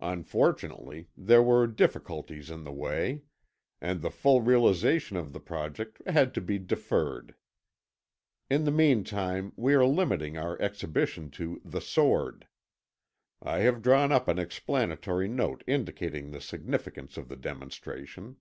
Unfortunately 0.00 1.08
there 1.16 1.42
were 1.42 1.66
difficulties 1.66 2.50
in 2.50 2.62
the 2.62 2.70
way, 2.72 3.22
and 3.80 4.02
the 4.02 4.10
full 4.10 4.42
realisation 4.42 5.16
of 5.16 5.32
the 5.32 5.40
project 5.40 6.02
had 6.06 6.34
to 6.34 6.42
be 6.42 6.58
deferred. 6.58 7.34
In 8.50 8.64
the 8.64 8.70
meantime 8.70 9.54
we 9.56 9.72
are 9.72 9.86
limiting 9.86 10.36
our 10.36 10.60
exhibition 10.60 11.30
to 11.40 11.58
'The 11.64 11.80
Sword.' 11.80 12.48
I 13.40 13.60
have 13.60 13.80
drawn 13.80 14.12
up 14.12 14.28
an 14.28 14.38
explanatory 14.38 15.26
note 15.28 15.64
indicating 15.66 16.32
the 16.32 16.42
significance 16.42 17.16
of 17.16 17.28
the 17.30 17.36
demonstration." 17.36 18.36